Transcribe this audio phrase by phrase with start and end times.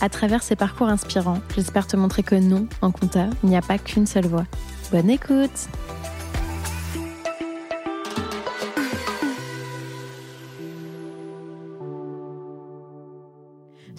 [0.00, 3.62] À travers ces parcours inspirants, j'espère te montrer que non, en compta, il n'y a
[3.62, 4.44] pas qu'une seule voie.
[4.92, 5.68] Bonne écoute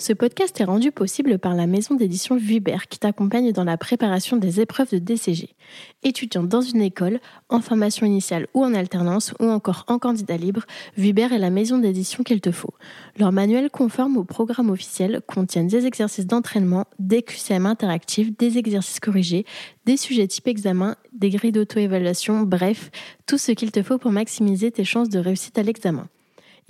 [0.10, 4.38] Ce podcast est rendu possible par la maison d'édition Vuibert qui t'accompagne dans la préparation
[4.38, 5.54] des épreuves de DCG.
[6.02, 10.66] Étudiant dans une école, en formation initiale ou en alternance ou encore en candidat libre,
[10.98, 12.74] Vuibert est la maison d'édition qu'il te faut.
[13.20, 19.00] Leur manuel conforme au programme officiel contiennent des exercices d'entraînement, des QCM interactifs, des exercices
[19.00, 19.46] corrigés,
[19.86, 22.90] des sujets type examen, des grilles d'auto-évaluation, bref,
[23.28, 26.08] tout ce qu'il te faut pour maximiser tes chances de réussite à l'examen.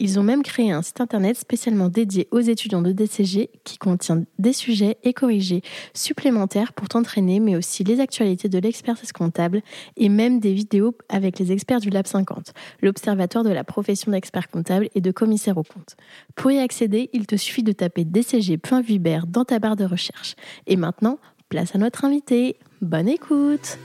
[0.01, 4.23] Ils ont même créé un site internet spécialement dédié aux étudiants de DCG qui contient
[4.39, 5.61] des sujets et corrigés
[5.93, 9.61] supplémentaires pour t'entraîner, mais aussi les actualités de l'expertise comptable
[9.97, 14.47] et même des vidéos avec les experts du Lab 50, l'observatoire de la profession d'expert
[14.47, 15.97] comptable et de commissaire aux comptes.
[16.33, 20.35] Pour y accéder, il te suffit de taper dcg.vibert dans ta barre de recherche.
[20.65, 22.55] Et maintenant, place à notre invité.
[22.81, 23.77] Bonne écoute!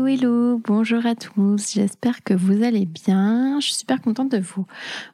[0.00, 3.60] Hello, hello, bonjour à tous, j'espère que vous allez bien.
[3.60, 4.64] Je suis super contente de vous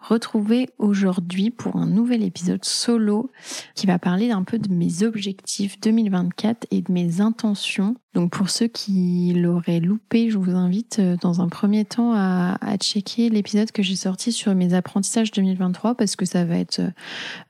[0.01, 3.33] retrouver aujourd'hui pour un nouvel épisode solo
[3.75, 7.97] qui va parler un peu de mes objectifs 2024 et de mes intentions.
[8.15, 12.56] Donc pour ceux qui l'auraient loupé, je vous invite euh, dans un premier temps à,
[12.81, 16.81] checker l'épisode que j'ai sorti sur mes apprentissages 2023 parce que ça va être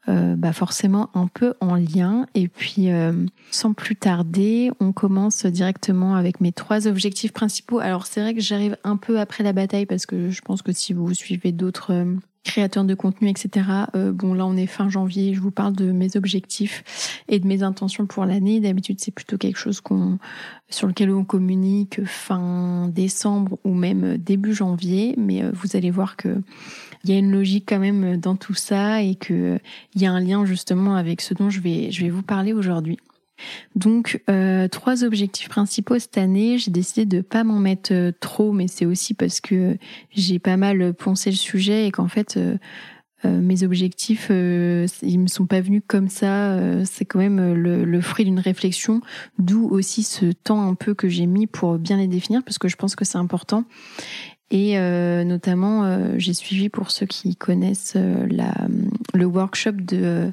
[0.08, 2.26] euh, bah forcément un peu en lien.
[2.34, 3.12] Et puis euh,
[3.50, 7.78] sans plus tarder, on commence directement avec mes trois objectifs principaux.
[7.78, 10.72] Alors c'est vrai que j'arrive un peu après la bataille parce que je pense que
[10.72, 12.06] si vous suivez d'autres
[12.46, 13.66] créateur de contenu, etc.
[13.94, 15.34] Euh, bon, là, on est fin janvier.
[15.34, 18.60] Je vous parle de mes objectifs et de mes intentions pour l'année.
[18.60, 20.18] D'habitude, c'est plutôt quelque chose qu'on,
[20.70, 25.14] sur lequel on communique fin décembre ou même début janvier.
[25.18, 26.40] Mais euh, vous allez voir que
[27.04, 29.58] il y a une logique quand même dans tout ça et que
[29.94, 32.52] il y a un lien justement avec ce dont je vais, je vais vous parler
[32.52, 32.98] aujourd'hui.
[33.74, 36.58] Donc, euh, trois objectifs principaux cette année.
[36.58, 39.76] J'ai décidé de pas m'en mettre euh, trop, mais c'est aussi parce que
[40.10, 42.56] j'ai pas mal poncé le sujet et qu'en fait, euh,
[43.24, 46.60] mes objectifs, ils me sont pas venus comme ça.
[46.84, 49.00] c'est quand même le, fruit d'une réflexion,
[49.40, 52.68] d'où aussi ce temps un peu que j'ai mis pour bien les définir, parce que
[52.68, 53.64] je pense que c'est important.
[54.52, 54.78] Et
[55.24, 60.32] notamment, j'ai suivi pour ceux qui connaissent le workshop de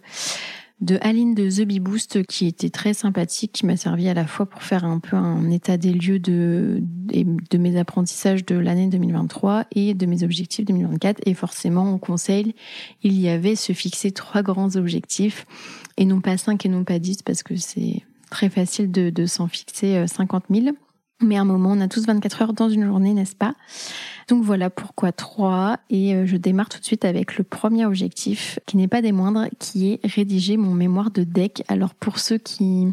[0.82, 4.28] de Aline de The Bee Boost qui était très sympathique, qui m'a servi à la
[4.28, 8.88] fois pour faire un peu un état des lieux de, de mes apprentissages de l'année
[8.88, 11.22] 2023 et de mes objectifs 2024.
[11.26, 12.54] Et forcément, en conseil,
[13.02, 15.46] il y avait se fixer trois grands objectifs
[15.98, 19.26] et non pas cinq et non pas dix parce que c'est très facile de, de
[19.26, 20.76] s'en fixer 50 euh, 000.
[21.24, 23.56] Mais à un moment, on a tous 24 heures dans une journée, n'est-ce pas?
[24.28, 25.80] Donc voilà pourquoi 3.
[25.90, 29.12] Et euh, je démarre tout de suite avec le premier objectif, qui n'est pas des
[29.12, 31.64] moindres, qui est rédiger mon mémoire de deck.
[31.68, 32.88] Alors pour ceux qui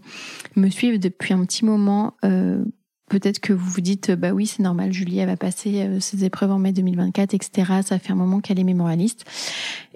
[0.56, 2.64] me suivent depuis un petit moment, euh,
[3.10, 6.24] Peut-être que vous vous dites, bah oui, c'est normal, Julie, elle va passer euh, ses
[6.24, 7.80] épreuves en mai 2024, etc.
[7.84, 9.24] Ça fait un moment qu'elle est mémorialiste.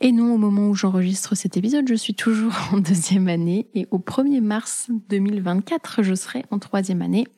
[0.00, 3.68] Et non, au moment où j'enregistre cet épisode, je suis toujours en deuxième année.
[3.76, 7.28] Et au 1er mars 2024, je serai en troisième année.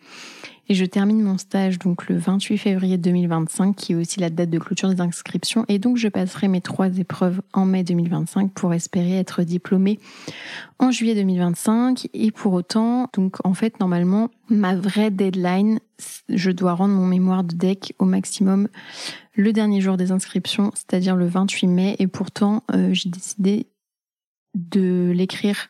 [0.69, 4.51] Et je termine mon stage donc le 28 février 2025, qui est aussi la date
[4.51, 5.65] de clôture des inscriptions.
[5.69, 10.01] Et donc je passerai mes trois épreuves en mai 2025 pour espérer être diplômée
[10.79, 12.09] en juillet 2025.
[12.15, 15.79] Et pour autant, donc en fait normalement, ma vraie deadline,
[16.29, 18.69] je dois rendre mon mémoire de deck au maximum
[19.37, 21.97] le dernier jour des inscriptions, c'est-à-dire le 28 mai.
[21.99, 23.67] Et pourtant, euh, j'ai décidé
[24.55, 25.69] de l'écrire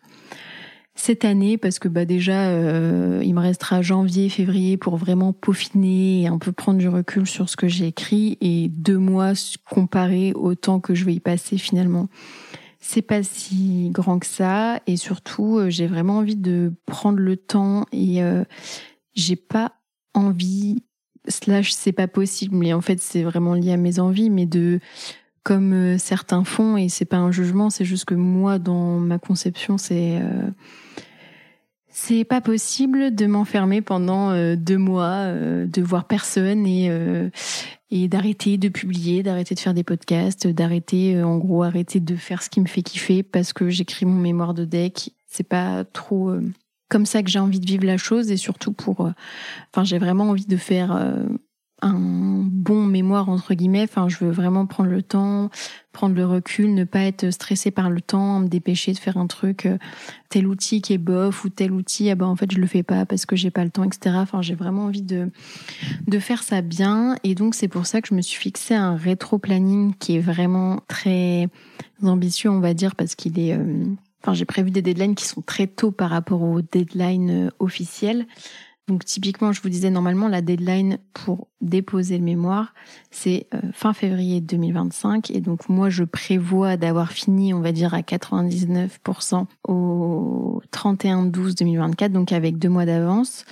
[0.96, 6.22] cette année parce que bah déjà euh, il me restera janvier février pour vraiment peaufiner
[6.22, 9.32] et un peu prendre du recul sur ce que j'ai écrit et deux mois
[9.70, 12.08] comparé au temps que je vais y passer finalement.
[12.80, 17.36] C'est pas si grand que ça et surtout euh, j'ai vraiment envie de prendre le
[17.36, 18.44] temps et euh,
[19.14, 19.72] j'ai pas
[20.14, 20.82] envie
[21.28, 24.80] slash c'est pas possible mais en fait c'est vraiment lié à mes envies mais de
[25.46, 29.78] comme certains font et c'est pas un jugement c'est juste que moi dans ma conception
[29.78, 30.20] c'est
[31.98, 37.30] c'est pas possible de m'enfermer pendant euh, deux mois, euh, de voir personne et euh,
[37.90, 42.42] et d'arrêter de publier, d'arrêter de faire des podcasts, d'arrêter, en gros, arrêter de faire
[42.42, 45.12] ce qui me fait kiffer parce que j'écris mon mémoire de deck.
[45.26, 46.34] C'est pas trop
[46.90, 49.08] comme ça que j'ai envie de vivre la chose et surtout pour,
[49.72, 51.16] enfin, j'ai vraiment envie de faire
[51.86, 53.84] un bon mémoire entre guillemets.
[53.84, 55.50] Enfin, je veux vraiment prendre le temps,
[55.92, 59.26] prendre le recul, ne pas être stressé par le temps, me dépêcher de faire un
[59.26, 59.78] truc, euh,
[60.28, 62.82] tel outil qui est bof ou tel outil, ah ben en fait je le fais
[62.82, 64.16] pas parce que j'ai pas le temps, etc.
[64.18, 65.30] Enfin, j'ai vraiment envie de
[66.06, 68.96] de faire ça bien et donc c'est pour ça que je me suis fixé un
[68.96, 71.48] rétro planning qui est vraiment très
[72.02, 73.84] ambitieux, on va dire, parce qu'il est euh,
[74.26, 78.26] Enfin, j'ai prévu des deadlines qui sont très tôt par rapport aux deadlines euh, officielles.
[78.88, 82.72] Donc typiquement, je vous disais normalement la deadline pour déposer le mémoire,
[83.10, 87.94] c'est euh, fin février 2025 et donc moi je prévois d'avoir fini, on va dire
[87.94, 93.44] à 99% au 31 12 2024 donc avec deux mois d'avance.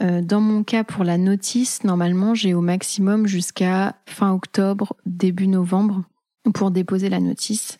[0.00, 5.46] Euh, dans mon cas pour la notice, normalement, j'ai au maximum jusqu'à fin octobre, début
[5.46, 6.02] novembre
[6.52, 7.78] pour déposer la notice.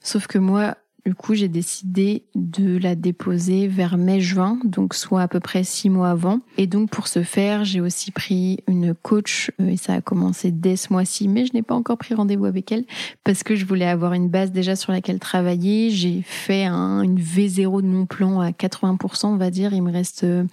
[0.00, 0.76] Sauf que moi,
[1.06, 5.90] du coup, j'ai décidé de la déposer vers mai-juin, donc soit à peu près six
[5.90, 6.40] mois avant.
[6.56, 10.50] Et donc, pour ce faire, j'ai aussi pris une coach, euh, et ça a commencé
[10.50, 12.84] dès ce mois-ci, mais je n'ai pas encore pris rendez-vous avec elle,
[13.22, 15.90] parce que je voulais avoir une base déjà sur laquelle travailler.
[15.90, 19.74] J'ai fait un, une V0 de mon plan à 80%, on va dire.
[19.74, 20.44] Il me reste euh,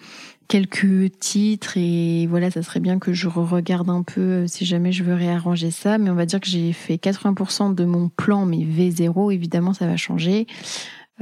[0.51, 4.91] quelques titres et voilà, ça serait bien que je regarde un peu euh, si jamais
[4.91, 5.97] je veux réarranger ça.
[5.97, 9.87] Mais on va dire que j'ai fait 80% de mon plan, mais V0, évidemment, ça
[9.87, 10.47] va changer.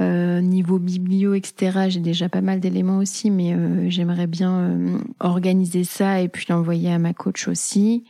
[0.00, 4.98] Euh, niveau biblio, etc., j'ai déjà pas mal d'éléments aussi, mais euh, j'aimerais bien euh,
[5.20, 8.02] organiser ça et puis l'envoyer à ma coach aussi.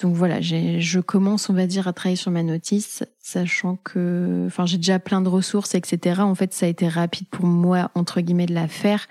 [0.00, 4.64] Donc voilà, je commence, on va dire, à travailler sur ma notice, sachant que, enfin,
[4.64, 6.22] j'ai déjà plein de ressources, etc.
[6.22, 9.08] En fait, ça a été rapide pour moi, entre guillemets, de la faire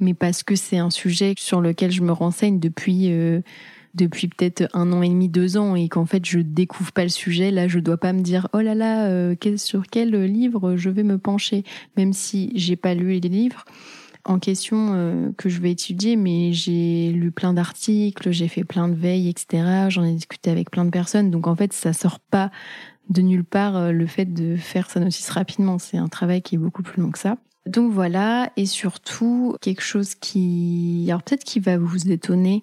[0.00, 3.40] mais parce que c'est un sujet sur lequel je me renseigne depuis euh,
[3.94, 7.08] depuis peut-être un an et demi, deux ans, et qu'en fait je découvre pas le
[7.08, 7.50] sujet.
[7.50, 11.02] Là, je dois pas me dire oh là là, euh, sur quel livre je vais
[11.02, 11.64] me pencher,
[11.96, 13.64] même si j'ai pas lu les livres
[14.24, 18.88] en question euh, que je vais étudier, mais j'ai lu plein d'articles, j'ai fait plein
[18.88, 19.86] de veilles, etc.
[19.88, 22.50] J'en ai discuté avec plein de personnes, donc en fait ça sort pas
[23.08, 25.78] de nulle part le fait de faire sa notice rapidement.
[25.78, 27.38] C'est un travail qui est beaucoup plus long que ça.
[27.66, 32.62] Donc voilà, et surtout quelque chose qui, alors peut-être qui va vous étonner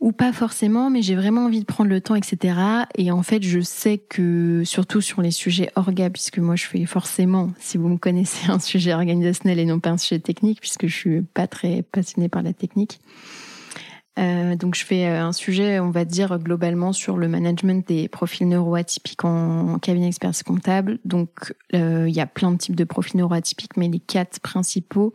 [0.00, 2.58] ou pas forcément, mais j'ai vraiment envie de prendre le temps, etc.
[2.96, 6.84] Et en fait, je sais que surtout sur les sujets orga, puisque moi je fais
[6.86, 10.86] forcément, si vous me connaissez, un sujet organisationnel et non pas un sujet technique, puisque
[10.86, 13.00] je suis pas très passionnée par la technique.
[14.18, 18.08] Euh, donc je fais euh, un sujet, on va dire globalement sur le management des
[18.08, 20.98] profils neuroatypiques en, cabinet expertise comptable.
[21.04, 25.14] Donc euh, il y a plein de types de profils neuroatypiques, mais les quatre principaux,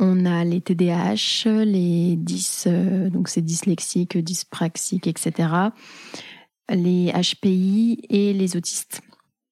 [0.00, 2.68] on a les TDAH, les 10,
[3.12, 5.48] donc c'est dyslexique, dyspraxique, etc.
[6.70, 9.00] Les HPI et les autistes.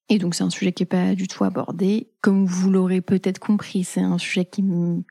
[0.09, 2.11] Et donc c'est un sujet qui est pas du tout abordé.
[2.21, 5.03] Comme vous l'aurez peut-être compris, c'est un sujet qui me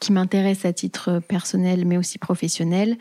[0.00, 2.96] qui m'intéresse à titre personnel mais aussi professionnel.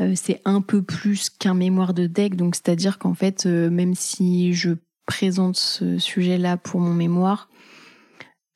[0.00, 3.94] Euh, c'est un peu plus qu'un mémoire de deck, donc c'est-à-dire qu'en fait, euh, même
[3.94, 4.70] si je
[5.06, 7.48] présente ce sujet-là pour mon mémoire,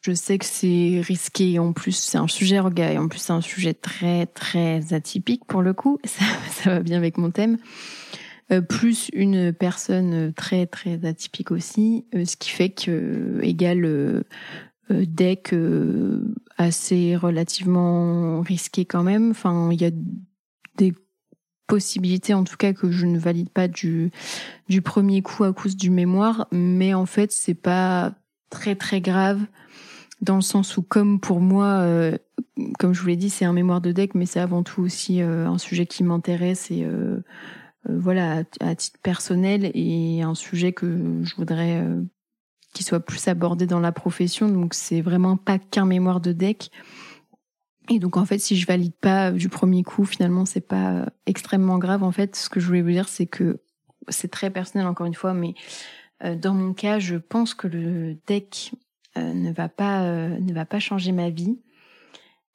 [0.00, 3.40] je sais que c'est risqué en plus c'est un sujet orga en plus c'est un
[3.40, 6.24] sujet très très atypique pour le coup, ça,
[6.64, 7.58] va bien avec mon thème.
[8.50, 14.24] Euh, plus une personne très très atypique aussi, ce qui fait que égale euh,
[14.90, 15.54] deck
[16.58, 19.30] assez relativement risqué quand même.
[19.30, 19.90] Enfin, il y a
[20.76, 20.92] des
[21.66, 24.10] possibilités en tout cas que je ne valide pas du
[24.68, 28.14] du premier coup à cause du mémoire, mais en fait c'est pas
[28.50, 29.40] très très grave
[30.20, 32.16] dans le sens où comme pour moi, euh,
[32.78, 35.20] comme je vous l'ai dit, c'est un mémoire de deck, mais c'est avant tout aussi
[35.20, 36.84] un sujet qui m'intéresse et
[37.88, 41.84] voilà à, titre personnel et un sujet que je voudrais
[42.74, 44.48] qui soit plus abordé dans la profession.
[44.48, 46.70] Donc c'est vraiment pas qu'un mémoire de deck.
[47.90, 51.78] Et donc en fait, si je valide pas du premier coup, finalement c'est pas extrêmement
[51.78, 52.02] grave.
[52.02, 53.60] En fait, ce que je voulais vous dire, c'est que
[54.08, 55.54] c'est très personnel encore une fois, mais
[56.24, 58.72] euh, dans mon cas, je pense que le deck
[59.16, 61.58] euh, ne va pas euh, ne va pas changer ma vie.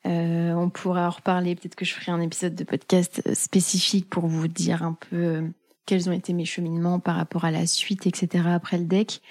[0.05, 1.55] on pourra en reparler.
[1.55, 5.50] Peut-être que je ferai un épisode de podcast spécifique pour vous dire un peu
[5.86, 8.46] quels ont été mes cheminements par rapport à la suite, etc.
[8.48, 9.22] Après le deck.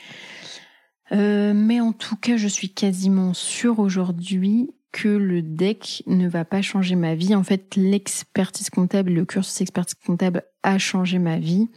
[1.10, 6.44] Euh, mais en tout cas, je suis quasiment sûre aujourd'hui que le deck ne va
[6.44, 7.34] pas changer ma vie.
[7.34, 11.68] En fait, l'expertise comptable, le cursus expertise comptable a changé ma vie.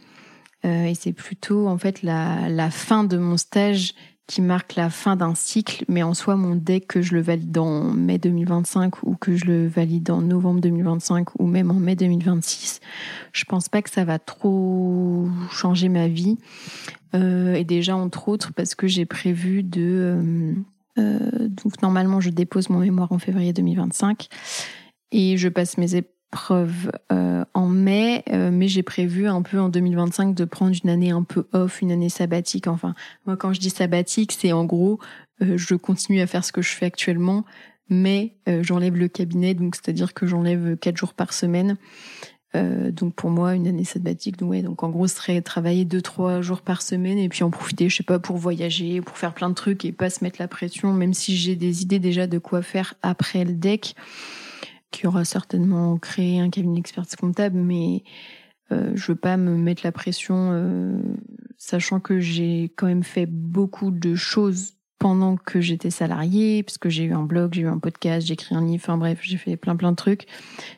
[0.64, 3.94] Euh, et c'est plutôt en fait la, fin de mon stage
[4.26, 7.56] qui marque la fin d'un cycle, mais en soi, mon deck, que je le valide
[7.58, 11.94] en mai 2025 ou que je le valide en novembre 2025 ou même en mai
[11.94, 12.80] 2026,
[13.32, 16.38] je pense pas que ça va trop changer ma vie.
[17.16, 19.82] Euh, et déjà, entre autres, parce que j'ai prévu de...
[19.82, 20.52] Euh,
[20.98, 24.28] euh, donc normalement, je dépose mon mémoire en février 2025
[25.12, 26.90] et je passe mes épreuves
[27.54, 31.46] en mai, mais j'ai prévu un peu en 2025 de prendre une année un peu
[31.52, 32.66] off, une année sabbatique.
[32.66, 32.94] Enfin,
[33.24, 34.98] moi quand je dis sabbatique, c'est en gros,
[35.40, 37.44] je continue à faire ce que je fais actuellement,
[37.88, 41.76] mais j'enlève le cabinet, donc c'est-à-dire que j'enlève quatre jours par semaine.
[42.56, 46.62] Euh, donc pour moi, une année sabbatique, donc, en gros, serait travailler deux trois jours
[46.62, 49.54] par semaine et puis en profiter, je sais pas, pour voyager, pour faire plein de
[49.54, 52.62] trucs et pas se mettre la pression, même si j'ai des idées déjà de quoi
[52.62, 53.94] faire après le deck,
[54.90, 58.02] qui aura certainement créé un cabinet d'expertise comptable, mais
[58.72, 60.98] euh, je veux pas me mettre la pression, euh,
[61.58, 67.04] sachant que j'ai quand même fait beaucoup de choses pendant que j'étais salariée, puisque j'ai
[67.04, 69.56] eu un blog, j'ai eu un podcast, j'ai écrit un livre, enfin bref, j'ai fait
[69.56, 70.26] plein plein de trucs.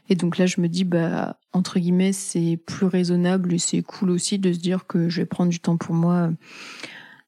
[0.09, 4.11] Et donc là, je me dis, bah, entre guillemets, c'est plus raisonnable et c'est cool
[4.11, 6.31] aussi de se dire que je vais prendre du temps pour moi euh,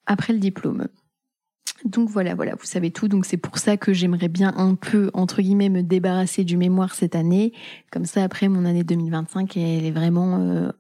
[0.07, 0.89] après le diplôme.
[1.85, 3.09] Donc voilà, voilà, vous savez tout.
[3.09, 6.95] Donc c'est pour ça que j'aimerais bien un peu, entre guillemets, me débarrasser du mémoire
[6.95, 7.53] cette année.
[7.91, 10.71] Comme ça, après mon année 2025, elle est vraiment euh,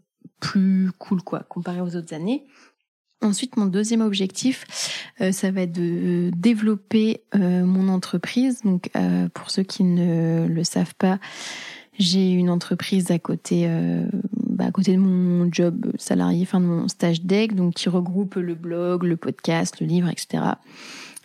[0.40, 2.45] plus cool, quoi, comparée aux autres années.
[3.23, 4.65] Ensuite, mon deuxième objectif,
[5.21, 8.62] euh, ça va être de développer euh, mon entreprise.
[8.62, 11.19] Donc, euh, pour ceux qui ne le savent pas,
[11.99, 13.69] j'ai une entreprise à côté,
[14.47, 18.37] bah, à côté de mon job salarié, enfin de mon stage deck, donc qui regroupe
[18.37, 20.45] le blog, le podcast, le livre, etc.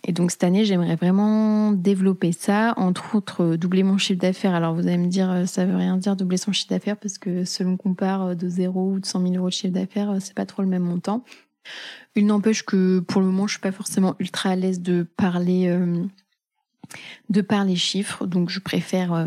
[0.04, 4.54] Et donc cette année, j'aimerais vraiment développer ça, entre autres doubler mon chiffre d'affaires.
[4.54, 7.46] Alors vous allez me dire, ça veut rien dire doubler son chiffre d'affaires parce que
[7.46, 10.44] selon qu'on part de 0 ou de 100 000 euros de chiffre d'affaires, c'est pas
[10.44, 11.24] trop le même montant.
[12.14, 15.68] Il n'empêche que pour le moment, je suis pas forcément ultra à l'aise de parler
[15.68, 16.04] euh,
[17.28, 19.26] de parler chiffres, donc je préfère euh,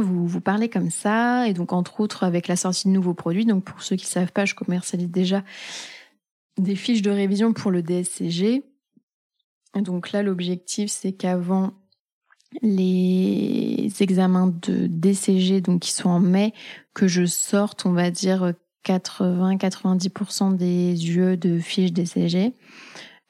[0.00, 3.44] vous parler comme ça et donc entre autres avec la sortie de nouveaux produits.
[3.44, 5.44] Donc pour ceux qui savent pas, je commercialise déjà
[6.58, 8.64] des fiches de révision pour le DSCG.
[9.74, 11.74] Donc là, l'objectif c'est qu'avant
[12.62, 16.54] les examens de DCG, donc qui sont en mai,
[16.94, 18.54] que je sorte, on va dire
[18.86, 22.54] 80-90% des yeux de fiches DCG.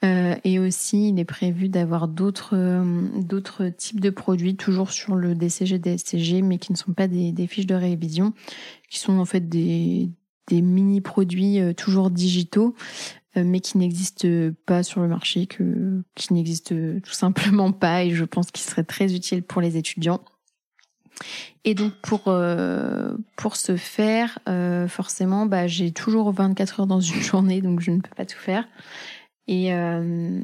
[0.04, 5.34] Euh, et aussi, il est prévu d'avoir d'autres euh, types de produits, toujours sur le
[5.34, 8.34] DCG, DSCG, mais qui ne sont pas des, fiches de révision,
[8.90, 10.10] qui sont en fait des,
[10.50, 12.74] mini-produits euh, toujours digitaux,
[13.34, 14.28] mais qui n'existent
[14.64, 18.84] pas sur le marché, que, qui n'existent tout simplement pas, et je pense qu'ils seraient
[18.84, 20.22] très utiles pour les étudiants.
[21.64, 27.00] Et donc pour euh, pour ce faire, euh, forcément, bah, j'ai toujours 24 heures dans
[27.00, 28.68] une journée, donc je ne peux pas tout faire.
[29.48, 30.40] Et euh,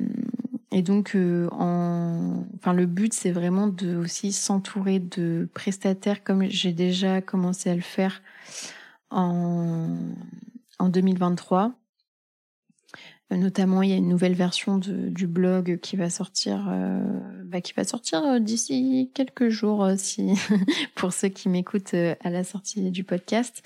[0.71, 1.17] et donc
[1.53, 7.69] en, enfin le but c'est vraiment de aussi s'entourer de prestataires comme j'ai déjà commencé
[7.69, 8.23] à le faire
[9.11, 9.89] en
[10.79, 11.73] en 2023
[13.37, 17.01] Notamment, il y a une nouvelle version du blog qui va sortir, euh,
[17.45, 20.35] bah, qui va sortir euh, d'ici quelques jours, euh, si
[20.95, 23.63] pour ceux qui m'écoutent à la sortie du podcast.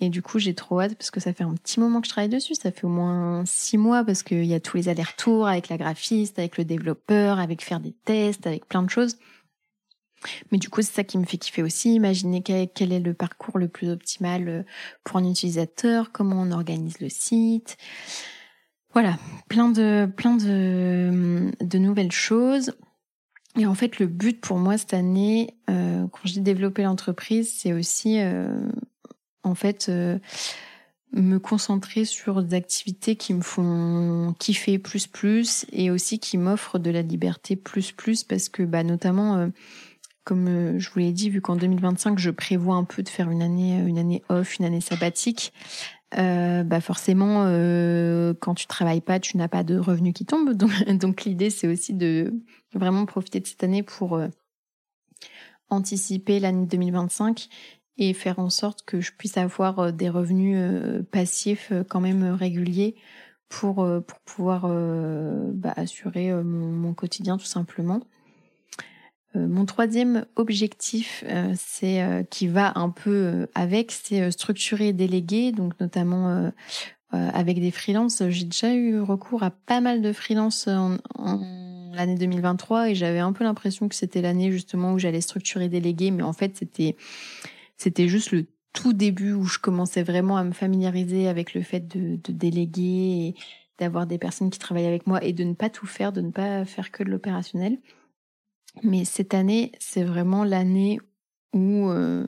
[0.00, 2.12] Et du coup, j'ai trop hâte parce que ça fait un petit moment que je
[2.12, 2.54] travaille dessus.
[2.54, 5.76] Ça fait au moins six mois parce qu'il y a tous les allers-retours avec la
[5.76, 9.16] graphiste, avec le développeur, avec faire des tests, avec plein de choses.
[10.50, 11.94] Mais du coup, c'est ça qui me fait kiffer aussi.
[11.94, 14.64] Imaginer quel est le parcours le plus optimal
[15.04, 17.76] pour un utilisateur, comment on organise le site.
[18.92, 19.18] Voilà,
[19.48, 22.72] plein de nouvelles choses.
[23.58, 27.52] Et en fait, le but pour moi cette année, euh, quand je dis développer l'entreprise,
[27.54, 28.48] c'est aussi euh,
[29.42, 30.18] en fait euh,
[31.12, 36.78] me concentrer sur des activités qui me font kiffer plus plus et aussi qui m'offrent
[36.78, 39.50] de la liberté plus plus parce que bah notamment
[40.24, 43.42] comme je vous l'ai dit, vu qu'en 2025 je prévois un peu de faire une
[43.42, 45.52] année une année off, une année sabbatique,
[46.18, 50.52] euh, bah forcément, euh, quand tu travailles pas, tu n'as pas de revenus qui tombent.
[50.52, 52.34] Donc, l'idée, c'est aussi de
[52.74, 54.28] vraiment profiter de cette année pour euh,
[55.70, 57.48] anticiper l'année 2025
[57.98, 60.58] et faire en sorte que je puisse avoir des revenus
[61.10, 62.96] passifs quand même réguliers
[63.48, 63.86] pour,
[64.24, 64.66] pouvoir
[65.52, 68.00] bah, assurer mon, quotidien tout simplement.
[69.36, 74.92] Euh, mon troisième objectif, euh, c'est euh, qui va un peu avec, c'est structurer et
[74.92, 76.52] déléguer, donc notamment
[77.10, 78.22] avec des freelances.
[78.30, 83.18] J'ai déjà eu recours à pas mal de freelances en, en l'année 2023 et j'avais
[83.18, 86.56] un peu l'impression que c'était l'année justement où j'allais structurer et déléguer, mais en fait
[86.56, 86.96] c'était
[87.76, 91.86] c'était juste le tout début où je commençais vraiment à me familiariser avec le fait
[91.86, 93.34] de, de déléguer
[93.78, 96.30] d'avoir des personnes qui travaillent avec moi et de ne pas tout faire, de ne
[96.30, 97.78] pas faire que de l'opérationnel.
[98.82, 100.98] Mais cette année, c'est vraiment l'année
[101.52, 102.26] où, euh,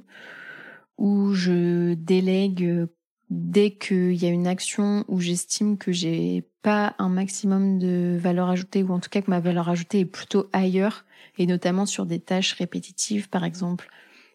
[0.99, 2.87] où je délègue
[3.31, 8.49] dès qu'il y a une action où j'estime que j'ai pas un maximum de valeur
[8.49, 11.05] ajoutée ou en tout cas que ma valeur ajoutée est plutôt ailleurs
[11.39, 13.89] et notamment sur des tâches répétitives par exemple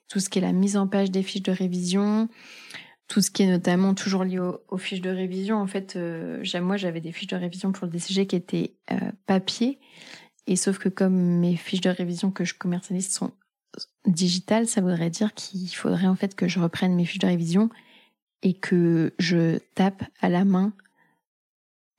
[0.09, 2.29] tout ce qui est la mise en page des fiches de révision
[3.07, 5.57] tout ce qui est notamment toujours lié aux, fiches de révision.
[5.57, 9.11] En fait euh, moi j'avais des fiches de révision pour le DCG qui étaient euh,
[9.25, 9.79] papier
[10.49, 13.31] et sauf que comme mes fiches de révision que je commercialise sont
[14.07, 17.69] digitales ça voudrait dire qu'il faudrait en fait que je reprenne mes fiches de révision
[18.41, 20.73] et que je tape à la main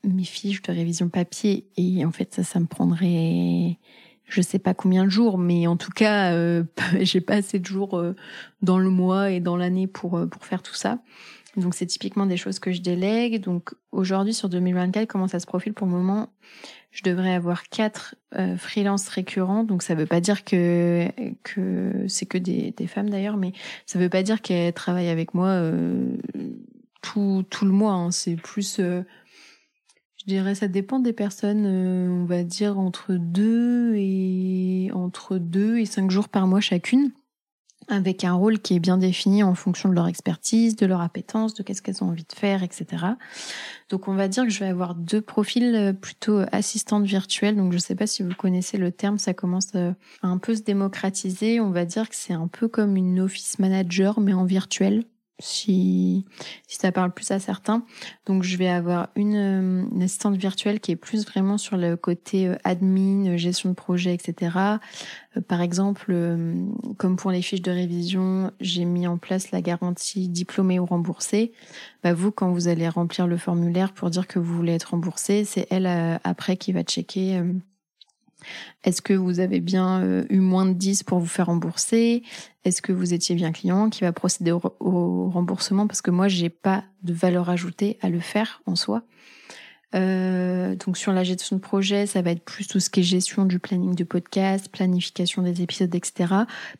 [0.03, 1.71] mes fiches de révision papier.
[1.77, 3.79] Et en fait ça ça me prendrait
[4.25, 6.65] je sais pas combien de jours mais en tout cas euh,
[7.01, 8.17] j'ai pas assez de jours euh,
[8.63, 10.99] dans le mois et dans l'année pour euh, pour faire tout ça
[11.57, 15.47] donc c'est typiquement des choses que je délègue donc aujourd'hui sur 2024 comment ça se
[15.47, 16.31] profile pour le moment?
[16.93, 19.63] Je devrais avoir quatre euh, freelances récurrents.
[19.63, 21.09] Donc ça veut pas dire que
[21.45, 23.53] que c'est que des, femmes d'ailleurs, mais
[23.87, 26.17] ça veut pas dire qu'elles travaillent avec moi euh,
[27.01, 27.93] tout tout le mois.
[27.93, 28.11] Hein.
[28.11, 29.03] C'est plus, euh,
[30.19, 31.65] je dirais, ça dépend des personnes.
[31.65, 37.13] On va dire entre deux et entre deux et cinq jours par mois chacune
[37.91, 41.55] avec un rôle qui est bien défini en fonction de leur expertise, de leur appétence,
[41.55, 42.87] de qu'est-ce qu'elles ont envie de faire, etc.
[43.89, 47.57] Donc on va dire que je vais avoir deux profils euh, plutôt assistantes virtuelles.
[47.57, 49.93] Donc je ne sais pas si vous connaissez le terme, ça commence euh,
[50.23, 51.61] à un peu se démocratiser.
[51.61, 55.05] On va dire que c'est un peu comme une office manager mais en virtuel
[55.41, 56.25] si,
[56.67, 57.85] si ça parle plus à certains.
[58.27, 61.97] Donc je vais avoir une, euh, une, assistante virtuelle qui est plus vraiment sur le
[61.97, 64.57] côté euh, admin, gestion de projet, etc.
[65.37, 66.15] Euh, par exemple,
[66.97, 71.53] comme pour les fiches de révision, j'ai mis en place la garantie diplômé ou remboursé.
[72.03, 75.45] Bah vous, quand vous allez remplir le formulaire pour dire que vous voulez être remboursé,
[75.45, 75.87] c'est elle
[76.25, 77.41] après qui va checker
[78.85, 82.23] est-ce que vous avez bien euh, eu moins de 10 pour vous faire rembourser?
[82.65, 85.87] Est-ce que vous étiez bien client qui va procéder au, remboursement?
[85.87, 89.03] Parce que moi, j'ai pas de valeur ajoutée à le faire en soi.
[89.97, 93.03] Euh, donc sur la gestion de projet, ça va être plus tout ce qui est
[93.03, 96.13] gestion du planning du podcast, planification des épisodes, etc.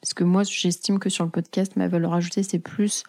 [0.01, 3.03] Parce que moi, j'estime que sur le podcast, ma valeur ajoutée, c'est plus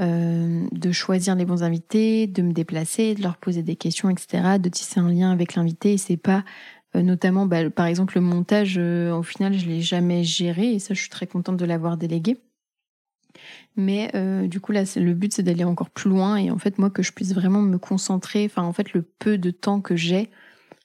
[0.00, 4.58] euh, de choisir les bons invités, de me déplacer, de leur poser des questions, etc.,
[4.58, 5.92] de tisser un lien avec l'invité.
[5.92, 6.44] Et c'est pas
[7.00, 10.92] notamment, bah, par exemple, le montage, euh, au final, je l'ai jamais géré et ça,
[10.92, 12.38] je suis très contente de l'avoir délégué.
[13.76, 16.78] Mais euh, du coup, là, le but, c'est d'aller encore plus loin et en fait,
[16.78, 19.96] moi, que je puisse vraiment me concentrer, enfin, en fait, le peu de temps que
[19.96, 20.28] j'ai,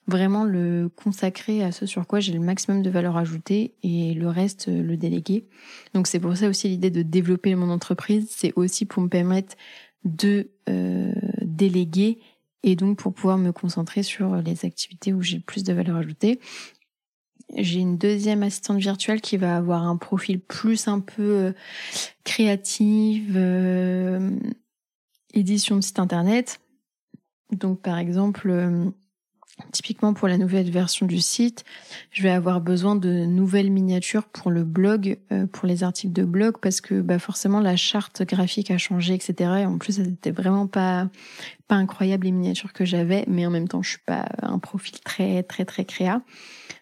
[0.06, 4.28] vraiment le consacrer à ce sur quoi j'ai le maximum de valeur ajoutée et le
[4.28, 5.46] reste, le déléguer.
[5.92, 9.54] Donc, c'est pour ça aussi l'idée de développer mon entreprise, c'est aussi pour me permettre
[10.04, 10.48] de
[11.42, 12.20] déléguer
[12.62, 16.40] et donc pour pouvoir me concentrer sur les activités où j'ai plus de valeur ajoutée.
[17.56, 21.52] J'ai une deuxième assistante virtuelle qui va avoir un profil plus un peu euh,
[22.24, 24.36] créative, euh,
[25.32, 26.60] édition de site internet.
[27.50, 28.90] Donc par exemple, euh,
[29.72, 31.64] Typiquement pour la nouvelle version du site,
[32.10, 36.24] je vais avoir besoin de nouvelles miniatures pour le blog, euh, pour les articles de
[36.24, 39.34] blog, parce que bah forcément la charte graphique a changé, etc.
[39.60, 41.08] Et en plus, c'était vraiment pas
[41.66, 45.00] pas incroyable les miniatures que j'avais, mais en même temps, je suis pas un profil
[45.00, 46.22] très très très créa.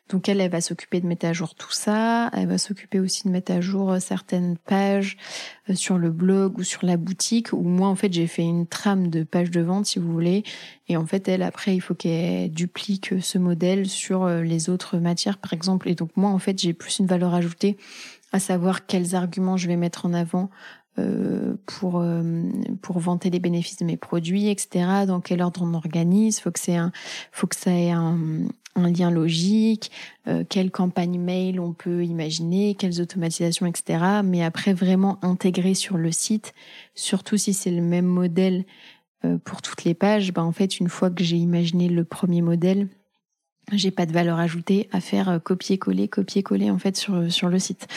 [0.09, 2.31] Donc elle, elle va s'occuper de mettre à jour tout ça.
[2.33, 5.17] Elle va s'occuper aussi de mettre à jour euh, certaines pages
[5.69, 7.53] euh, sur le blog ou sur la boutique.
[7.53, 10.45] Où moi, en fait, j'ai fait une trame de pages de vente, si vous voulez.
[10.89, 14.99] Et en fait, elle, après, il faut qu'elle duplique euh, ce modèle sur les autres
[14.99, 15.89] matières, par exemple.
[15.89, 17.77] Et donc moi, en fait, j'ai plus une valeur ajoutée
[18.33, 20.51] à savoir quels arguments je vais mettre en avant
[21.67, 22.03] pour
[22.81, 25.05] pour vanter les bénéfices de mes produits, etc.
[25.07, 26.91] Dans quel ordre on organise Faut que c'est un,
[27.33, 28.19] faut que ça ait un,
[28.77, 29.91] un lien logique,
[30.29, 34.23] euh, quelle campagne mail on peut imaginer, quelles automatisations, etc.
[34.25, 36.53] Mais après, vraiment intégrer sur le site,
[36.95, 38.65] surtout si c'est le même modèle
[39.25, 42.43] euh, pour toutes les pages, bah, en fait, une fois que j'ai imaginé le premier
[42.43, 42.89] modèle,
[43.73, 47.59] j'ai pas de valeur ajoutée à faire euh, copier-coller, copier-coller en fait sur sur le
[47.59, 47.89] site.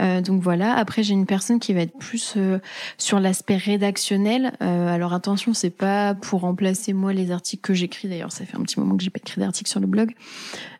[0.00, 0.74] Euh, donc voilà.
[0.76, 2.58] Après, j'ai une personne qui va être plus euh,
[2.96, 4.52] sur l'aspect rédactionnel.
[4.62, 8.08] Euh, alors attention, c'est pas pour remplacer moi les articles que j'écris.
[8.08, 10.14] D'ailleurs, ça fait un petit moment que j'ai pas écrit d'articles sur le blog.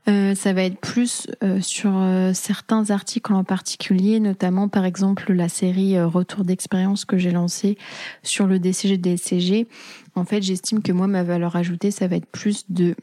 [0.06, 1.28] ça va être plus
[1.60, 1.92] sur
[2.34, 7.78] certains articles en particulier, notamment par exemple la série Retour d'expérience que j'ai lancée
[8.22, 9.68] sur le DCG DCG.
[10.16, 12.96] En fait, j'estime que moi ma valeur ajoutée, ça va être plus de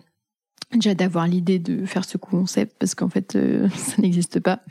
[0.71, 3.37] déjà d'avoir l'idée de faire ce concept parce qu'en fait
[3.75, 4.61] ça n'existe pas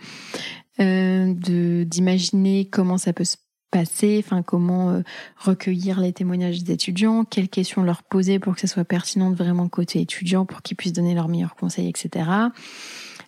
[0.78, 3.38] euh, de d'imaginer comment ça peut se
[3.70, 5.00] passer, enfin comment euh,
[5.38, 9.68] recueillir les témoignages des étudiants, quelles questions leur poser pour que ça soit pertinent vraiment
[9.70, 12.28] côté étudiant, pour qu'ils puissent donner leurs meilleurs conseils, etc.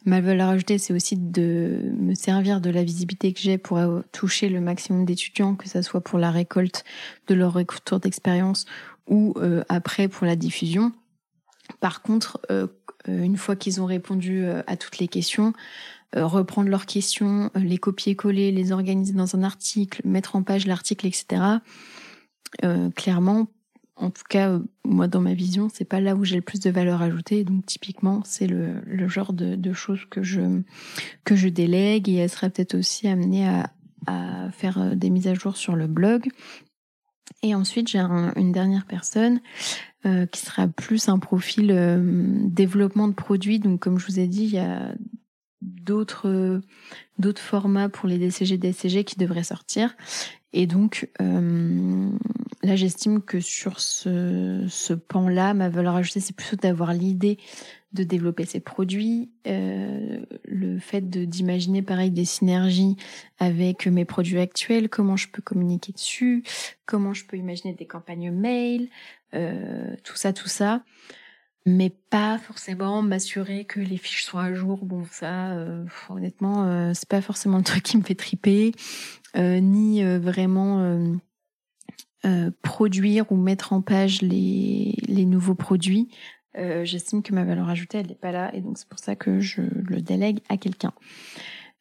[0.04, 3.81] Ma valeur ajoutée, c'est aussi de me servir de la visibilité que j'ai pour
[4.12, 6.85] toucher le maximum d'étudiants, que ça soit pour la récolte
[7.28, 8.66] de leur retour d'expérience
[9.07, 9.35] ou
[9.68, 10.92] après pour la diffusion.
[11.81, 12.40] Par contre,
[13.07, 15.52] une fois qu'ils ont répondu à toutes les questions,
[16.16, 20.66] euh, reprendre leurs questions, euh, les copier-coller, les organiser dans un article, mettre en page
[20.66, 21.42] l'article, etc.
[22.64, 23.48] Euh, clairement,
[23.94, 26.70] en tout cas, moi, dans ma vision, c'est pas là où j'ai le plus de
[26.70, 27.44] valeur ajoutée.
[27.44, 33.07] Donc, typiquement, c'est le, genre de, choses que je, délègue et elle sera peut-être aussi
[33.07, 33.70] amenée à,
[34.52, 36.31] faire des mises à jour sur le blog.
[37.42, 39.40] Et ensuite, j'ai une dernière personne
[40.07, 41.68] euh, qui sera plus un profil
[42.46, 43.59] développement de produits.
[43.59, 44.92] Donc, comme je vous ai dit, il y a
[45.62, 46.61] d'autres
[47.18, 49.96] d'autres formats pour les DCG DCG qui devraient sortir
[50.53, 52.11] et donc euh,
[52.62, 57.38] là j'estime que sur ce, ce pan là ma valeur ajoutée c'est plutôt d'avoir l'idée
[57.92, 62.97] de développer ces produits euh, le fait de d'imaginer pareil des synergies
[63.38, 66.42] avec mes produits actuels comment je peux communiquer dessus
[66.87, 68.88] comment je peux imaginer des campagnes mail
[69.35, 70.83] euh, tout ça tout ça
[71.68, 74.85] mais pas forcément m'assurer que les fiches soient à jour.
[74.85, 78.73] Bon, ça, euh, honnêtement, euh, c'est pas forcément le truc qui me fait triper,
[79.37, 80.79] euh, ni vraiment
[82.62, 86.09] produire ou mettre en page les, nouveaux produits.
[86.54, 89.40] J'estime que ma valeur ajoutée, elle n'est pas là, et donc c'est pour ça que
[89.40, 90.92] je le délègue à quelqu'un.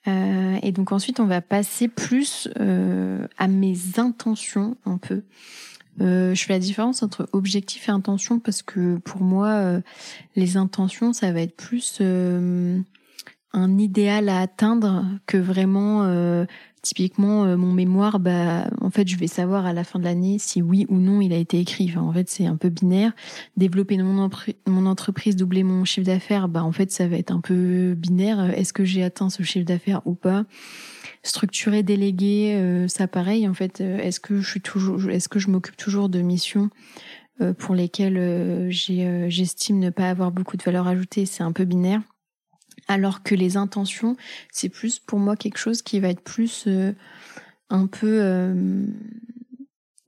[0.05, 5.23] et donc ensuite, on va passer plus à mes intentions un peu.
[6.01, 9.81] Euh, je fais la différence entre objectif et intention parce que pour moi, euh,
[10.35, 12.79] les intentions, ça va être plus euh,
[13.53, 16.05] un idéal à atteindre que vraiment,
[16.87, 20.61] typiquement, mon mémoire, bah, en fait, je vais savoir à la fin de l'année si
[20.61, 21.93] oui ou non il a été écrit.
[21.97, 23.11] En fait, c'est un peu binaire.
[23.57, 27.93] Développer mon, entreprise, doubler mon chiffre d'affaires, bah, en fait, ça va être un peu
[27.95, 28.51] binaire.
[28.57, 30.45] Est-ce que j'ai atteint ce chiffre d'affaires ou pas?
[31.23, 33.81] Structurer, déléguer, euh, ça pareil en fait.
[33.81, 36.69] Euh, est-ce que je suis toujours, est-ce que je m'occupe toujours de missions
[37.41, 41.25] euh, pour lesquelles j'estime ne pas avoir beaucoup de valeur ajoutée?
[41.25, 42.01] C'est un peu binaire.
[42.87, 44.15] Alors que les intentions,
[44.51, 46.67] c'est plus pour moi quelque chose qui va être plus
[47.69, 48.55] un peu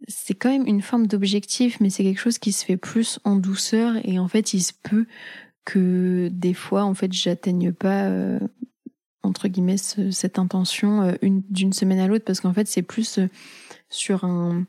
[0.07, 3.35] c'est quand même une forme d'objectif, mais c'est quelque chose qui se fait plus en
[3.35, 5.05] douceur et en fait, il se peut
[5.65, 8.09] que des fois, en fait, j'atteigne pas
[9.23, 13.27] entre guillemets cette intention euh, d'une semaine à l'autre parce qu'en fait c'est plus euh,
[13.89, 14.65] sur un,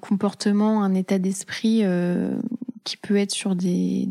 [0.00, 2.36] comportement, un état d'esprit euh,
[2.84, 4.08] qui peut être sur des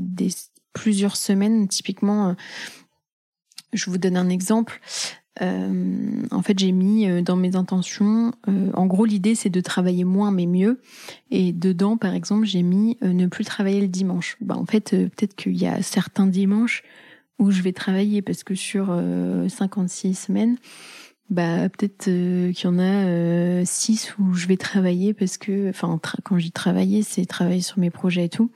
[0.73, 1.67] plusieurs semaines.
[1.67, 2.35] Typiquement,
[3.73, 4.79] je vous donne un exemple.
[5.39, 10.45] en fait, j'ai mis dans mes intentions, en gros, l'idée c'est de travailler moins mais
[10.45, 10.81] mieux.
[11.31, 14.37] Et dedans, par exemple, j'ai mis ne plus travailler le dimanche.
[14.41, 16.83] Bah, en fait, peut-être qu'il y a certains dimanches
[17.41, 18.87] où je vais travailler parce que sur
[19.49, 20.57] 56 euh, semaines,
[21.29, 25.69] bah peut-être euh, qu'il y en a 6 euh, où je vais travailler parce que,
[25.69, 28.51] enfin, quand j'y travailler, c'est travailler sur mes projets et tout.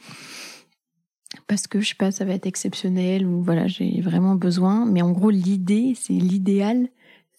[1.48, 4.86] Parce que je sais pas, ça va être exceptionnel ou voilà, j'ai vraiment besoin.
[4.86, 6.90] Mais en gros, l'idée, c'est l'idéal,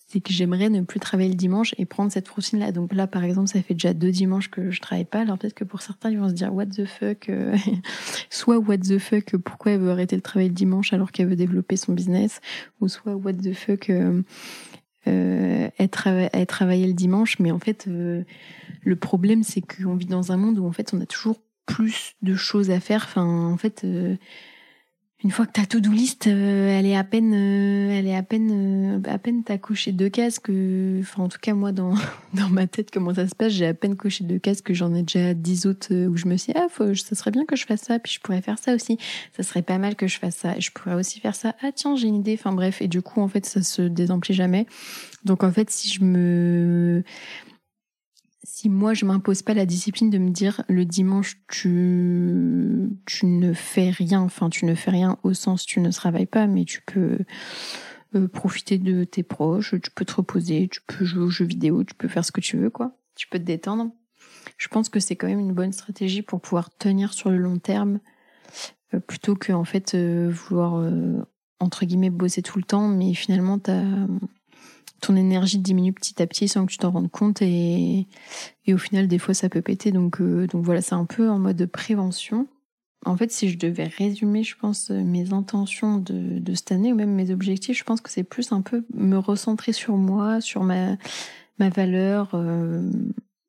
[0.08, 2.70] c'est que j'aimerais ne plus travailler le dimanche et prendre cette routine-là.
[2.70, 5.20] Donc là, par exemple, ça fait déjà deux dimanches que je travaille pas.
[5.20, 7.56] Alors peut-être que pour certains, ils vont se dire what the fuck, euh,
[8.30, 11.36] soit what the fuck, pourquoi elle veut arrêter le travail le dimanche alors qu'elle veut
[11.36, 12.40] développer son business,
[12.80, 14.22] ou soit what the fuck, euh,
[15.08, 17.38] euh, elle, travaille le dimanche.
[17.38, 18.22] Mais en fait, euh,
[18.82, 22.14] le problème, c'est qu'on vit dans un monde où en fait, on a toujours plus
[22.22, 23.04] de choses à faire.
[23.04, 23.84] Enfin, en fait
[25.24, 28.22] une fois que ta to-do list, euh, elle est à peine, euh, elle est à
[28.22, 31.94] peine, euh, à peine t'as coché deux cases que, enfin en tout cas moi dans
[32.34, 34.94] dans ma tête comment ça se passe, j'ai à peine coché deux cases que j'en
[34.94, 37.56] ai déjà dix autres où je me suis dit, ah faut, ça serait bien que
[37.56, 38.98] je fasse ça, puis je pourrais faire ça aussi,
[39.34, 41.96] ça serait pas mal que je fasse ça, je pourrais aussi faire ça, ah tiens
[41.96, 42.82] j'ai une idée, enfin bref.
[42.82, 44.66] Et du coup en fait ça se désemplit jamais,
[45.24, 47.02] donc en fait si je me
[48.56, 52.88] si moi je m'impose pas la discipline de me dire le dimanche tu
[53.22, 56.64] ne fais rien, enfin tu ne fais rien au sens tu ne travailles pas, mais
[56.64, 57.18] tu peux
[58.14, 61.84] euh, profiter de tes proches, tu peux te reposer, tu peux jouer aux jeux vidéo,
[61.84, 63.90] tu peux faire ce que tu veux quoi, tu peux te détendre.
[64.56, 67.58] Je pense que c'est quand même une bonne stratégie pour pouvoir tenir sur le long
[67.58, 68.00] terme
[68.94, 70.82] euh, plutôt que en fait euh, vouloir
[71.60, 73.84] entre guillemets bosser tout le temps, mais finalement t'as
[75.00, 78.06] ton énergie diminue petit à petit sans que tu t'en rendes compte et,
[78.66, 79.92] et au final des fois ça peut péter.
[79.92, 82.46] Donc euh, donc voilà c'est un peu en mode prévention.
[83.04, 86.96] En fait si je devais résumer je pense mes intentions de, de cette année ou
[86.96, 90.62] même mes objectifs je pense que c'est plus un peu me recentrer sur moi sur
[90.62, 90.96] ma
[91.58, 92.90] ma valeur euh,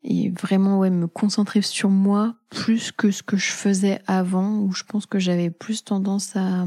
[0.10, 4.72] et vraiment ouais me concentrer sur moi plus que ce que je faisais avant où
[4.72, 6.66] je pense que j'avais plus tendance à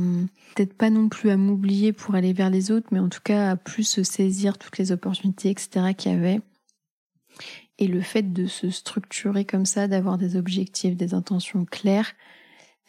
[0.55, 3.51] peut-être pas non plus à m'oublier pour aller vers les autres mais en tout cas
[3.51, 6.41] à plus saisir toutes les opportunités etc qu'il y avait
[7.79, 12.13] et le fait de se structurer comme ça d'avoir des objectifs des intentions claires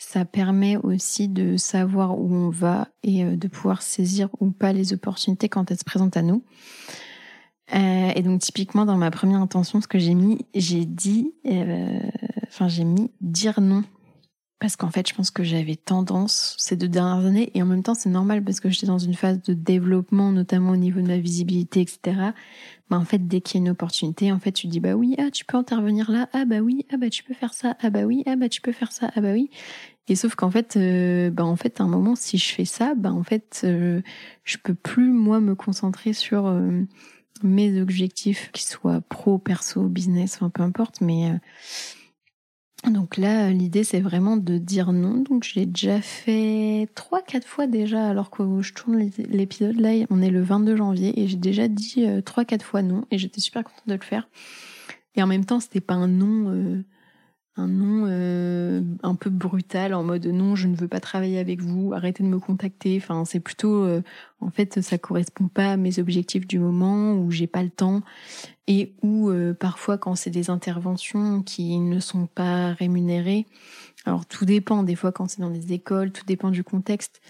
[0.04, 4.74] ça permet aussi de savoir où on va et euh, de pouvoir saisir ou pas
[4.74, 6.44] les opportunités quand elles se présentent à nous.
[7.74, 12.00] Euh, et donc typiquement dans ma première intention, ce que j'ai mis, j'ai dit, euh,
[12.48, 13.84] enfin j'ai mis dire non.
[14.60, 17.82] Parce qu'en fait, je pense que j'avais tendance ces deux dernières années, et en même
[17.82, 21.08] temps, c'est normal parce que j'étais dans une phase de développement, notamment au niveau de
[21.08, 22.34] ma visibilité, etc.
[22.88, 25.16] Bah, en fait, dès qu'il y a une opportunité, en fait, tu dis bah oui,
[25.18, 27.90] ah tu peux intervenir là, ah bah oui, ah bah tu peux faire ça, ah
[27.90, 29.50] bah oui, ah bah tu peux faire ça, ah bah oui.
[30.08, 32.94] Et sauf qu'en fait, euh, bah en fait, à un moment, si je fais ça,
[32.94, 36.46] bah en fait, je peux plus moi me concentrer sur
[37.44, 41.02] mes objectifs, qu'ils soient pro, perso, business, enfin peu importe.
[41.02, 45.18] Mais euh, donc là, l'idée c'est vraiment de dire non.
[45.18, 49.92] Donc je l'ai déjà fait trois, quatre fois déjà, alors que je tourne l'épisode là,
[50.10, 53.18] on est le 22 janvier et j'ai déjà dit euh, trois, quatre fois non et
[53.18, 54.28] j'étais super contente de le faire.
[55.16, 56.50] Et en même temps, c'était pas un non.
[56.52, 56.84] Euh,
[57.62, 61.62] un nom euh, un peu brutal en mode non je ne veux pas travailler avec
[61.62, 62.98] vous arrêtez de me contacter.
[62.98, 64.02] Enfin c'est plutôt euh,
[64.40, 68.02] en fait ça correspond pas à mes objectifs du moment où j'ai pas le temps.
[68.68, 73.46] Et où euh, parfois quand c'est des interventions qui ne sont pas rémunérées
[74.06, 77.22] alors tout dépend des fois quand c'est dans les écoles tout dépend du contexte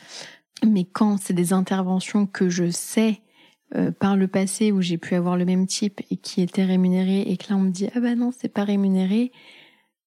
[0.65, 3.21] mais quand c'est des interventions que je sais
[3.99, 7.37] par le passé où j'ai pu avoir le même type et qui étaient rémunérées et
[7.37, 9.31] que là on me dit ah bah non c'est pas rémunéré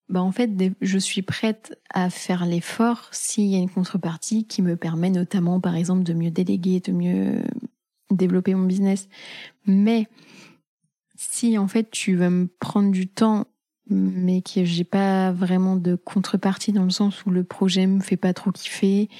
[0.08, 4.60] bah en fait, je suis prête à faire l'effort s'il y a une contrepartie qui
[4.60, 7.42] me permet notamment, par exemple, de mieux déléguer, de mieux
[8.10, 9.08] développer mon business.
[9.66, 10.06] Mais
[11.16, 13.46] si en fait tu vas me prendre du temps,
[13.90, 18.16] mais que j'ai pas vraiment de contrepartie dans le sens où le projet me fait
[18.16, 19.10] pas trop kiffer.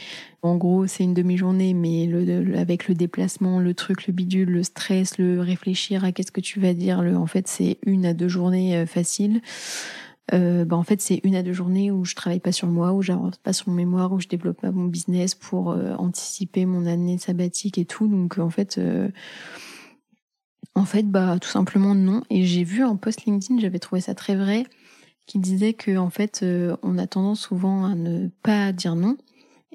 [0.41, 2.09] En gros, c'est une demi-journée, mais
[2.57, 6.61] avec le déplacement, le truc, le bidule, le stress, le réfléchir à qu'est-ce que tu
[6.61, 9.43] vas dire, en fait, c'est une à deux journées euh, faciles
[10.33, 12.93] euh, bah en fait c'est une à deux journées où je travaille pas sur moi,
[12.93, 16.65] où j'avance pas sur mon mémoire, où je développe pas mon business pour euh, anticiper
[16.65, 18.09] mon année sabbatique et tout.
[18.09, 19.11] Donc en fait, euh,
[20.75, 22.23] en fait bah tout simplement non.
[22.31, 24.65] Et j'ai vu un post LinkedIn, j'avais trouvé ça très vrai,
[25.27, 26.45] qui disait que en fait
[26.83, 29.19] on a tendance souvent à ne pas dire non.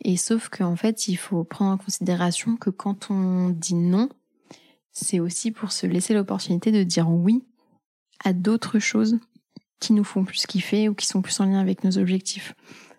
[0.03, 4.09] Et sauf qu'en fait il faut prendre en considération que quand on dit non,
[4.91, 7.43] c'est aussi pour se laisser l'opportunité de dire oui
[8.23, 9.19] à d'autres choses
[9.79, 12.53] qui nous font plus kiffer ou qui sont plus en lien avec nos objectifs.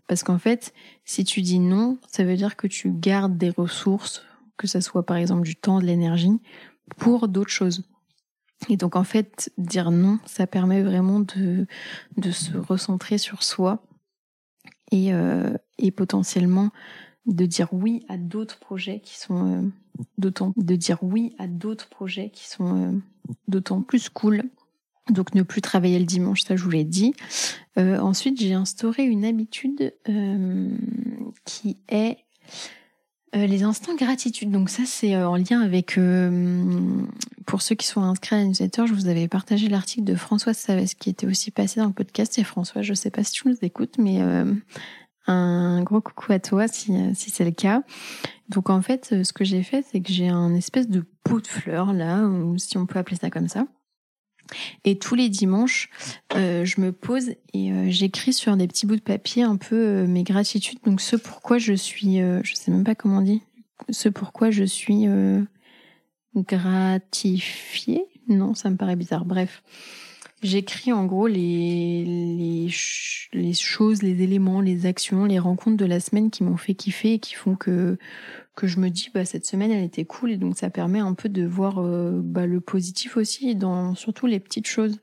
[0.07, 0.73] Parce qu'en fait,
[1.05, 4.25] si tu dis non, ça veut dire que tu gardes des ressources,
[4.57, 6.41] que ça soit par exemple du temps, de l'énergie,
[6.97, 7.85] pour d'autres choses.
[8.69, 11.67] Et donc en fait, dire non, ça permet vraiment de,
[12.17, 13.83] de se recentrer sur soi
[14.91, 16.71] et, euh, et potentiellement
[17.27, 19.69] de dire oui à d'autres projets qui sont euh,
[20.19, 22.99] d'autant de dire oui à d'autres projets qui sont euh,
[23.49, 24.43] d'autant plus cool
[25.11, 27.15] donc ne plus travailler le dimanche, ça je vous l'ai dit.
[27.79, 30.69] Euh, ensuite, j'ai instauré une habitude euh,
[31.45, 32.19] qui est
[33.37, 34.51] euh, les instants gratitude.
[34.51, 35.99] Donc ça c'est en lien avec,
[37.47, 40.57] pour ceux qui sont inscrits à la newsletter, je vous avais partagé l'article de Françoise
[40.57, 42.39] Savès qui était aussi passé dans le podcast.
[42.39, 44.21] Et François, je sais pas si tu nous écoutes, mais
[45.27, 47.83] un gros coucou à toi si, si c'est le cas.
[48.49, 51.47] Donc en fait, ce que j'ai fait, c'est que j'ai un espèce de pot de
[51.47, 53.67] fleurs là, ou si on peut appeler ça comme ça
[54.85, 55.91] et tous les dimanches,
[56.35, 59.77] euh, je me pose et euh, j'écris sur des petits bouts de papier un peu
[59.77, 60.79] euh, mes gratitudes.
[60.85, 63.43] Donc ce pourquoi je suis, je sais même pas comment on dit,
[63.91, 65.07] ce pourquoi je suis
[66.37, 68.05] gratifiée.
[68.29, 69.25] Non, ça me paraît bizarre.
[69.25, 69.63] Bref,
[70.43, 76.45] j'écris en gros les, choses, les éléments, les actions, les rencontres de la semaine qui
[76.45, 77.99] m'ont fait kiffer et qui font que
[78.61, 81.15] que je me dis bah cette semaine elle était cool et donc ça permet un
[81.15, 85.01] peu de voir euh, bah, le positif aussi dans surtout les petites choses.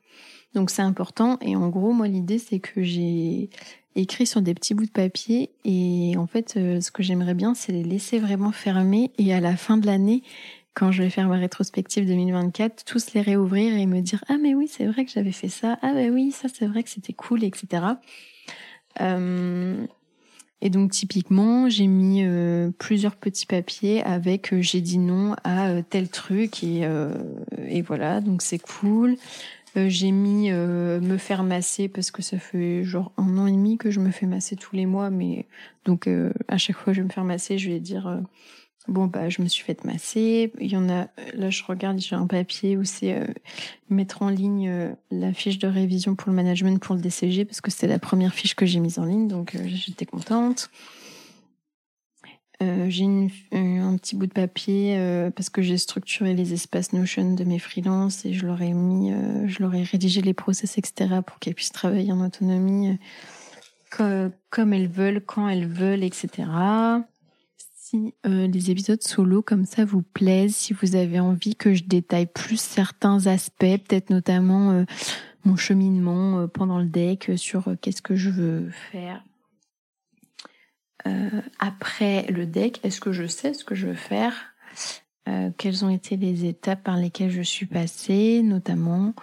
[0.53, 3.49] Donc c'est important et en gros moi l'idée c'est que j'ai
[3.95, 7.55] écrit sur des petits bouts de papier et en fait euh, ce que j'aimerais bien
[7.55, 10.21] c'est les laisser vraiment fermer et à la fin de l'année
[10.75, 14.53] quand je vais faire ma rétrospective 2024 tous les réouvrir et me dire ah mais
[14.53, 17.13] oui c'est vrai que j'avais fait ça ah bah oui ça c'est vrai que c'était
[17.13, 17.81] cool etc.
[20.61, 25.69] et donc typiquement, j'ai mis euh, plusieurs petits papiers avec euh, j'ai dit non à
[25.69, 26.87] euh, tel truc et,
[27.67, 29.17] et voilà, donc c'est cool.
[29.75, 33.91] j'ai mis me faire masser parce que ça fait genre un an et demi que
[33.91, 35.45] je me fais masser tous les mois, mais
[35.85, 36.09] donc
[36.47, 38.21] à chaque fois que je vais me faire masser, je vais dire
[38.87, 40.53] Bon, bah, je me suis fait masser.
[40.59, 43.25] Il y en a, là, je regarde, j'ai un papier où c'est euh,
[43.89, 47.59] mettre en ligne euh, la fiche de révision pour le management pour le DCG parce
[47.59, 50.69] que c'était la première fiche que j'ai mise en ligne, donc euh, j'étais contente.
[52.61, 53.05] j'ai
[53.51, 54.97] un petit bout de papier
[55.35, 59.11] parce que j'ai structuré les espaces Notion de mes freelances et je leur ai mis,
[59.45, 61.21] je leur ai rédigé les process, etc.
[61.25, 62.97] pour qu'elles puissent travailler en autonomie
[63.89, 66.45] comme elles veulent, quand elles veulent, etc.
[67.89, 71.85] Si euh, les épisodes solo comme ça vous plaisent, si vous avez envie que je
[71.85, 74.83] détaille plus certains aspects, peut-être notamment euh,
[75.45, 79.23] mon cheminement euh, pendant le deck sur qu'est-ce que je veux faire
[81.59, 84.33] après le deck, est-ce que je sais ce que je veux faire?
[85.57, 89.13] Quelles ont été les étapes par lesquelles je suis passée, notamment?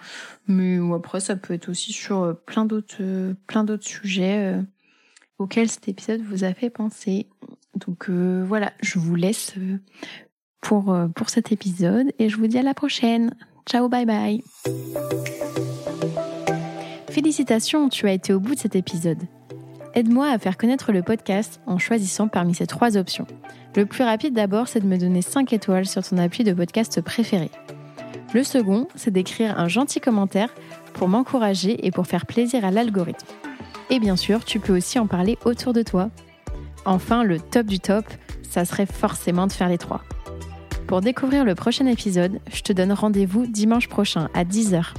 [0.47, 4.55] Mais après, ça peut être aussi sur plein d'autres, plein d'autres sujets
[5.37, 7.27] auxquels cet épisode vous a fait penser.
[7.75, 9.77] Donc euh, voilà, je vous laisse euh,
[10.61, 13.35] pour, euh, pour cet épisode et je vous dis à la prochaine.
[13.69, 14.43] Ciao, bye bye.
[17.09, 19.23] Félicitations, tu as été au bout de cet épisode.
[19.93, 23.25] Aide-moi à faire connaître le podcast en choisissant parmi ces trois options.
[23.75, 27.01] Le plus rapide d'abord, c'est de me donner 5 étoiles sur ton appui de podcast
[27.01, 27.49] préféré.
[28.33, 30.53] Le second, c'est d'écrire un gentil commentaire
[30.93, 33.25] pour m'encourager et pour faire plaisir à l'algorithme.
[33.89, 36.09] Et bien sûr, tu peux aussi en parler autour de toi.
[36.85, 38.05] Enfin, le top du top,
[38.49, 40.01] ça serait forcément de faire les trois.
[40.87, 44.93] Pour découvrir le prochain épisode, je te donne rendez-vous dimanche prochain à 10h.